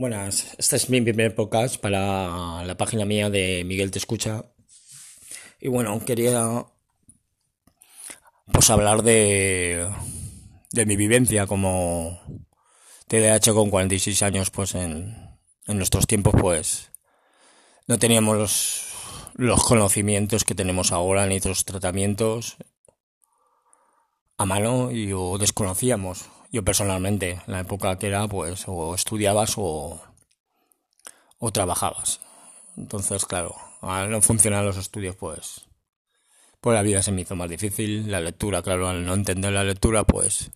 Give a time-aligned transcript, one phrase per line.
[0.00, 4.44] Buenas, este es mi primer podcast para la página mía de Miguel Te Escucha.
[5.60, 6.64] Y bueno, quería
[8.52, 9.90] pues hablar de,
[10.70, 12.20] de mi vivencia como
[13.08, 16.92] TDAH con 46 años, pues en, en nuestros tiempos pues
[17.88, 18.92] no teníamos los,
[19.34, 22.56] los conocimientos que tenemos ahora ni los tratamientos
[24.36, 29.54] a mano y o desconocíamos yo personalmente, en la época que era, pues, o estudiabas
[29.56, 30.00] o,
[31.38, 32.20] o trabajabas.
[32.76, 35.66] Entonces, claro, al no funcionar los estudios, pues,
[36.60, 38.10] pues la vida se me hizo más difícil.
[38.10, 40.50] La lectura, claro, al no entender la lectura, pues,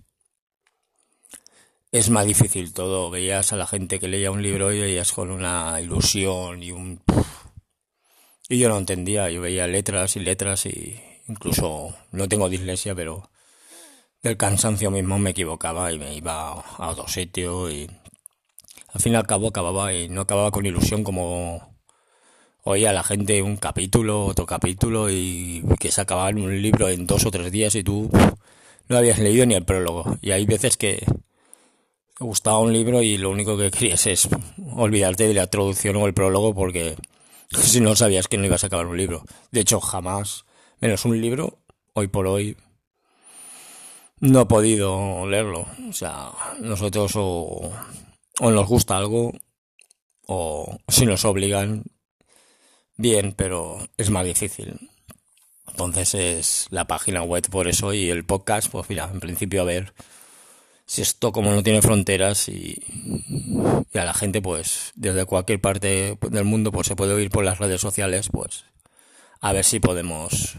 [1.93, 3.11] es más difícil todo.
[3.11, 7.03] Veías a la gente que leía un libro y veías con una ilusión y un...
[8.49, 13.31] Y yo no entendía, yo veía letras y letras y incluso no tengo dislexia, pero
[14.23, 17.91] del cansancio mismo me equivocaba y me iba a otro sitio y
[18.93, 21.77] al fin y al cabo acababa y no acababa con ilusión como
[22.63, 27.27] oía la gente un capítulo, otro capítulo y que se acababa un libro en dos
[27.27, 28.11] o tres días y tú
[28.89, 30.19] no habías leído ni el prólogo.
[30.23, 31.05] Y hay veces que
[32.21, 34.29] gustaba un libro y lo único que querías es
[34.73, 36.95] olvidarte de la traducción o el prólogo porque
[37.51, 39.25] si no sabías que no ibas a acabar un libro.
[39.51, 40.45] De hecho, jamás,
[40.81, 41.59] menos un libro,
[41.95, 42.57] hoy por hoy
[44.23, 45.67] no he podido leerlo.
[45.89, 47.73] O sea, nosotros o,
[48.41, 49.33] o nos gusta algo
[50.27, 51.83] o si nos obligan,
[52.97, 54.89] bien, pero es más difícil.
[55.69, 59.65] Entonces es la página web por eso y el podcast, pues mira, en principio a
[59.65, 59.93] ver
[60.87, 62.81] si esto como no tiene fronteras y,
[63.93, 67.45] y a la gente pues desde cualquier parte del mundo pues se puede oír por
[67.45, 68.67] las redes sociales, pues
[69.41, 70.59] a ver si podemos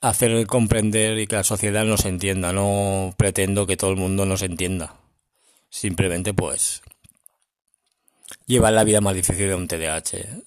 [0.00, 2.52] hacer comprender y que la sociedad nos entienda.
[2.52, 4.96] No pretendo que todo el mundo nos entienda.
[5.68, 6.82] Simplemente, pues,
[8.46, 10.42] lleva la vida más difícil de un TDAH.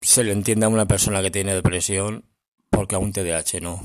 [0.00, 2.24] Se le entiende a una persona que tiene depresión
[2.70, 3.80] porque a un TDAH no.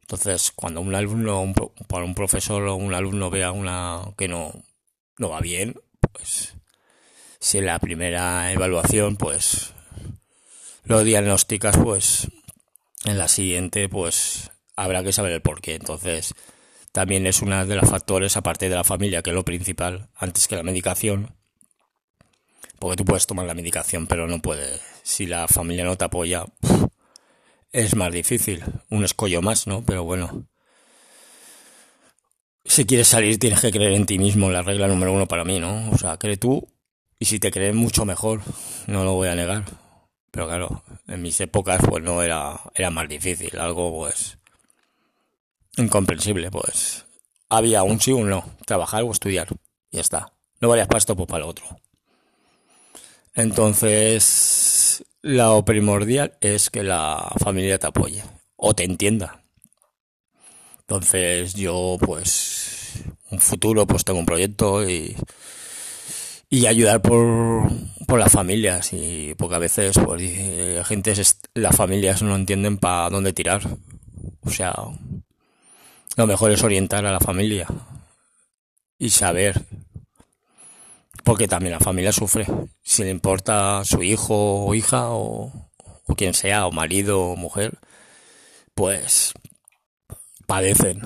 [0.00, 1.54] Entonces, cuando un alumno, un,
[1.90, 4.52] un profesor o un alumno vea una que no,
[5.18, 5.78] no va bien,
[6.12, 6.54] pues
[7.40, 9.74] si en la primera evaluación, pues
[10.88, 12.28] lo diagnosticas, pues
[13.04, 15.74] en la siguiente, pues habrá que saber el porqué.
[15.74, 16.34] Entonces,
[16.92, 20.48] también es una de los factores, aparte de la familia, que es lo principal, antes
[20.48, 21.36] que la medicación.
[22.78, 24.80] Porque tú puedes tomar la medicación, pero no puedes.
[25.02, 26.44] Si la familia no te apoya,
[27.70, 28.64] es más difícil.
[28.88, 29.84] Un escollo más, ¿no?
[29.84, 30.48] Pero bueno.
[32.64, 35.58] Si quieres salir, tienes que creer en ti mismo, la regla número uno para mí,
[35.58, 35.90] ¿no?
[35.90, 36.72] O sea, cree tú.
[37.18, 38.40] Y si te crees mucho mejor,
[38.86, 39.64] no lo voy a negar.
[40.30, 44.38] Pero claro, en mis épocas pues no era, era más difícil, algo pues
[45.76, 47.06] incomprensible, pues
[47.48, 49.48] había un sí o un no, trabajar o estudiar,
[49.90, 50.32] ya está.
[50.60, 51.64] No valías para esto pues para lo otro.
[53.34, 58.22] Entonces, lo primordial es que la familia te apoye
[58.56, 59.44] o te entienda.
[60.80, 65.16] Entonces, yo pues un futuro pues tengo un proyecto y
[66.50, 67.70] y ayudar por,
[68.06, 68.92] por las familias.
[68.92, 70.22] Y porque a veces pues
[70.76, 71.14] la gente
[71.54, 73.62] las familias no entienden para dónde tirar.
[74.40, 74.74] O sea
[76.18, 77.68] lo mejor es orientar a la familia
[78.98, 79.62] y saber.
[81.22, 82.44] Porque también la familia sufre.
[82.82, 85.70] Si le importa su hijo o hija o,
[86.06, 87.78] o quien sea o marido o mujer
[88.74, 89.32] pues
[90.46, 91.02] padecen.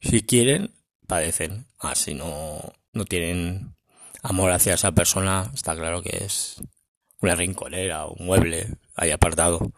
[0.00, 0.72] Si quieren
[1.06, 1.66] padecen.
[1.78, 3.74] Así no no tienen
[4.22, 6.62] amor hacia esa persona, está claro que es
[7.20, 9.72] una rinconera, un mueble ahí apartado.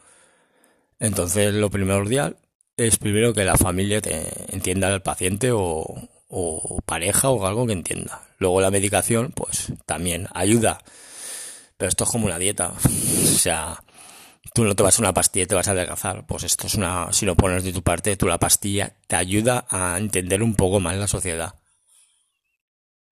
[0.99, 2.37] Entonces lo primordial
[2.77, 6.09] es primero que la familia te entienda al paciente o,
[6.87, 8.23] pareja o algo que entienda.
[8.39, 10.83] Luego la medicación, pues también ayuda.
[11.77, 12.73] Pero esto es como una dieta.
[13.35, 13.83] O sea,
[14.55, 16.27] tú no te vas a una pastilla y te vas a adelgazar.
[16.27, 19.67] Pues esto es una, si lo pones de tu parte, tú la pastilla te ayuda
[19.69, 21.55] a entender un poco más la sociedad.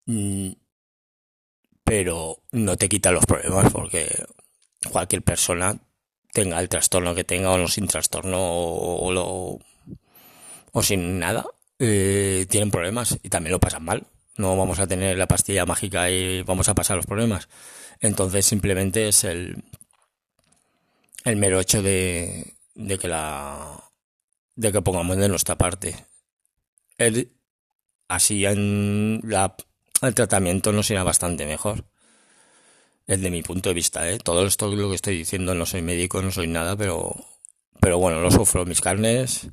[0.07, 0.53] Mm,
[1.85, 4.09] pero no te quita los problemas porque
[4.91, 5.79] cualquier persona
[6.33, 9.59] tenga el trastorno que tenga o no sin trastorno o,
[10.73, 11.45] o, sin nada,
[11.79, 14.07] eh, tienen problemas y también lo pasan mal.
[14.37, 17.49] No vamos a tener la pastilla mágica y vamos a pasar los problemas.
[18.01, 19.63] Entonces simplemente es el,
[21.25, 23.83] el mero hecho de, de que la
[24.57, 26.07] de que pongamos de nuestra parte.
[26.99, 27.33] El,
[28.09, 29.57] así en la
[30.03, 31.85] el tratamiento no será bastante mejor.
[33.07, 34.19] Desde mi punto de vista, ¿eh?
[34.19, 37.15] Todo esto lo que estoy diciendo, no soy médico, no soy nada, pero,
[37.81, 39.49] pero bueno, lo sufro mis carnes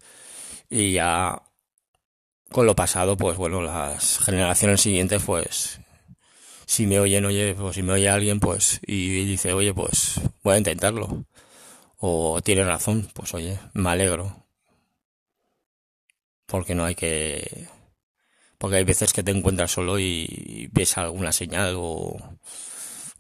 [0.69, 1.42] y ya
[2.51, 5.80] con lo pasado, pues bueno, las generaciones siguientes, pues
[6.66, 10.56] si me oyen, oye, pues si me oye alguien, pues, y dice, oye, pues voy
[10.56, 11.25] a intentarlo.
[11.98, 14.46] O tiene razón, pues oye, me alegro.
[16.46, 17.68] Porque no hay que...
[18.59, 22.15] Porque hay veces que te encuentras solo y ves alguna señal o,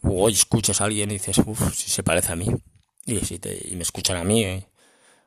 [0.01, 2.47] o escuchas a alguien y dices, uff, si se parece a mí.
[3.05, 4.43] Y, si te, y me escuchan a mí.
[4.43, 4.67] ¿eh?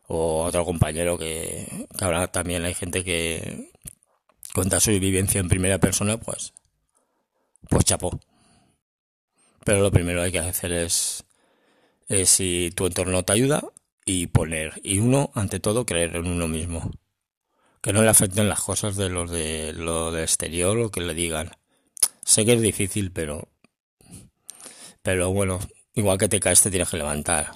[0.09, 3.73] O otro compañero que, que ahora también hay gente que
[4.55, 6.53] cuenta su vivencia en primera persona, pues,
[7.69, 8.21] pues chapó.
[9.65, 11.25] Pero lo primero que hay que hacer es,
[12.09, 13.63] es si tu entorno te ayuda
[14.05, 16.91] y poner, y uno, ante todo, creer en uno mismo.
[17.83, 21.15] Que no le afecten las cosas de los de lo de exterior o que le
[21.15, 21.51] digan.
[22.25, 23.49] Sé que es difícil, pero
[25.03, 25.59] pero bueno,
[25.95, 27.53] igual que te caes te tienes que levantar.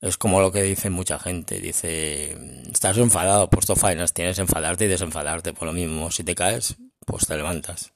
[0.00, 1.60] Es como lo que dice mucha gente.
[1.60, 2.36] Dice,
[2.70, 6.10] estás enfadado, puesto faenas, tienes que enfadarte y desenfadarte por lo mismo.
[6.10, 6.76] Si te caes,
[7.06, 7.92] pues te levantas.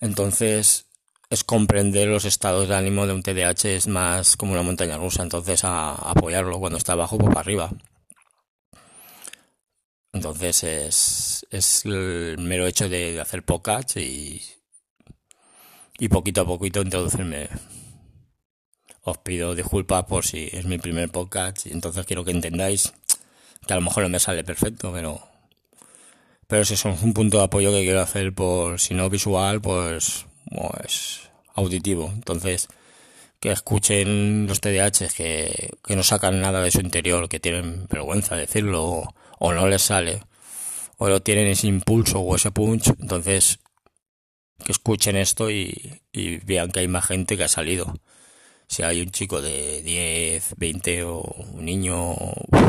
[0.00, 0.86] Entonces,
[1.28, 5.22] es comprender los estados de ánimo de un TDAH, es más como una montaña rusa.
[5.22, 7.70] Entonces, a, apoyarlo cuando está abajo, pues para arriba.
[10.12, 14.42] Entonces, es, es el mero hecho de hacer podcast y,
[15.98, 17.48] y poquito a poquito introducirme
[19.02, 22.92] os pido disculpas por si es mi primer podcast y entonces quiero que entendáis
[23.66, 25.20] que a lo mejor no me sale perfecto, pero
[26.46, 30.26] pero si son un punto de apoyo que quiero hacer por si no visual, pues
[30.50, 32.10] pues auditivo.
[32.12, 32.68] Entonces,
[33.38, 38.34] que escuchen los TDAH que, que no sacan nada de su interior, que tienen vergüenza
[38.34, 40.22] de decirlo o, o no les sale,
[40.98, 43.58] o no tienen ese impulso o ese punch, entonces
[44.64, 47.92] que escuchen esto y, y vean que hay más gente que ha salido
[48.70, 52.14] si hay un chico de 10, 20 o un niño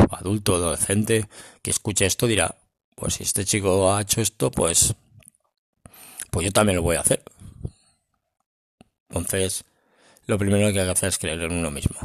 [0.09, 1.29] adulto, adolescente,
[1.61, 2.57] que escuche esto, dirá,
[2.95, 4.95] pues si este chico ha hecho esto, pues,
[6.31, 7.23] pues yo también lo voy a hacer.
[9.09, 9.63] Entonces,
[10.25, 11.99] lo primero que hay que hacer es creer en uno mismo.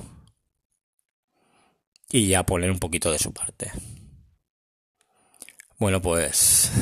[2.10, 3.72] Y ya poner un poquito de su parte.
[5.78, 6.72] Bueno, pues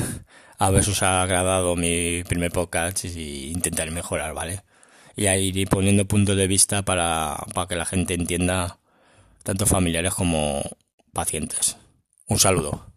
[0.57, 4.63] a ver si os ha agradado mi primer podcast y intentaré mejorar, ¿vale?
[5.15, 8.79] y a ir poniendo puntos de vista para, para que la gente entienda,
[9.43, 10.61] tanto familiares como
[11.13, 11.77] pacientes.
[12.27, 12.94] Un saludo.